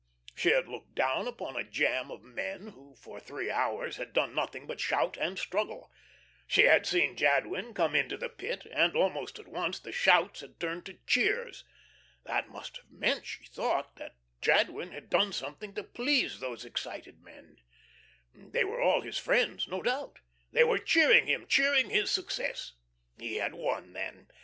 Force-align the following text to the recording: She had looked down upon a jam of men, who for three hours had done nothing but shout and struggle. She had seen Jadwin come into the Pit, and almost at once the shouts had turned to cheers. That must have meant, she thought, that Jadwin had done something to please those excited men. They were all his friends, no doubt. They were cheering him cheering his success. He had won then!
She 0.33 0.49
had 0.49 0.67
looked 0.67 0.95
down 0.95 1.27
upon 1.27 1.55
a 1.55 1.63
jam 1.63 2.09
of 2.09 2.23
men, 2.23 2.69
who 2.69 2.95
for 2.95 3.19
three 3.19 3.51
hours 3.51 3.97
had 3.97 4.13
done 4.13 4.33
nothing 4.33 4.65
but 4.65 4.79
shout 4.81 5.15
and 5.15 5.37
struggle. 5.37 5.91
She 6.47 6.63
had 6.63 6.87
seen 6.87 7.15
Jadwin 7.15 7.75
come 7.75 7.93
into 7.93 8.17
the 8.17 8.27
Pit, 8.27 8.65
and 8.71 8.95
almost 8.95 9.37
at 9.37 9.47
once 9.47 9.77
the 9.79 9.91
shouts 9.91 10.39
had 10.41 10.59
turned 10.59 10.87
to 10.87 10.97
cheers. 11.05 11.65
That 12.23 12.49
must 12.49 12.77
have 12.77 12.89
meant, 12.89 13.27
she 13.27 13.45
thought, 13.45 13.95
that 13.97 14.15
Jadwin 14.41 14.89
had 14.91 15.07
done 15.07 15.33
something 15.33 15.75
to 15.75 15.83
please 15.83 16.39
those 16.39 16.65
excited 16.65 17.21
men. 17.21 17.57
They 18.33 18.63
were 18.63 18.81
all 18.81 19.01
his 19.01 19.19
friends, 19.19 19.67
no 19.67 19.83
doubt. 19.83 20.17
They 20.51 20.63
were 20.63 20.79
cheering 20.79 21.27
him 21.27 21.45
cheering 21.45 21.91
his 21.91 22.09
success. 22.09 22.73
He 23.19 23.35
had 23.35 23.53
won 23.53 23.93
then! 23.93 24.29